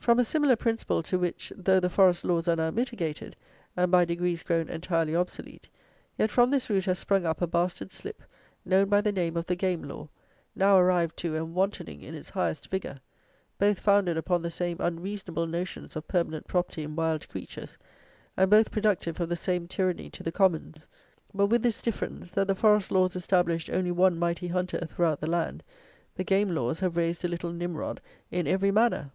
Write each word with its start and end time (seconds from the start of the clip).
From 0.00 0.18
a 0.18 0.24
similar 0.24 0.56
principle 0.56 1.04
to 1.04 1.20
which, 1.20 1.52
though 1.56 1.78
the 1.78 1.90
forest 1.90 2.24
laws 2.24 2.48
are 2.48 2.56
now 2.56 2.72
mitigated, 2.72 3.36
and 3.76 3.92
by 3.92 4.04
degrees 4.04 4.42
grown 4.42 4.68
entirely 4.68 5.14
obsolete, 5.14 5.68
yet 6.18 6.32
from 6.32 6.50
this 6.50 6.68
root 6.68 6.86
has 6.86 6.98
sprung 6.98 7.24
up 7.24 7.40
a 7.40 7.46
bastard 7.46 7.92
slip, 7.92 8.20
known 8.64 8.88
by 8.88 9.02
the 9.02 9.12
name 9.12 9.36
of 9.36 9.46
the 9.46 9.54
Game 9.54 9.82
Law, 9.84 10.08
now 10.56 10.76
arrived 10.76 11.16
to 11.18 11.36
and 11.36 11.54
wantoning 11.54 12.02
in 12.02 12.16
its 12.16 12.30
highest 12.30 12.70
vigour: 12.70 12.98
both 13.56 13.78
founded 13.78 14.16
upon 14.16 14.42
the 14.42 14.50
same 14.50 14.78
unreasonable 14.80 15.46
notions 15.46 15.94
of 15.94 16.08
permanent 16.08 16.48
property 16.48 16.82
in 16.82 16.96
wild 16.96 17.28
creatures; 17.28 17.78
and 18.36 18.50
both 18.50 18.72
productive 18.72 19.20
of 19.20 19.28
the 19.28 19.36
same 19.36 19.68
tyranny 19.68 20.10
to 20.10 20.24
the 20.24 20.32
commons: 20.32 20.88
but 21.32 21.46
with 21.46 21.62
this 21.62 21.80
difference; 21.80 22.32
that 22.32 22.48
the 22.48 22.54
forest 22.56 22.90
laws 22.90 23.14
established 23.14 23.70
only 23.70 23.92
one 23.92 24.18
mighty 24.18 24.48
hunter 24.48 24.84
throughout 24.86 25.20
the 25.20 25.30
land, 25.30 25.62
the 26.16 26.24
game 26.24 26.48
laws 26.52 26.80
have 26.80 26.96
raised 26.96 27.24
a 27.24 27.28
little 27.28 27.52
Nimrod 27.52 28.00
in 28.32 28.48
every 28.48 28.72
manor." 28.72 29.12